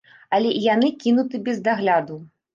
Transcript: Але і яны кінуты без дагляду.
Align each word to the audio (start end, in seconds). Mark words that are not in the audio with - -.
Але 0.37 0.53
і 0.59 0.61
яны 0.67 0.89
кінуты 1.03 1.43
без 1.51 1.63
дагляду. 1.69 2.21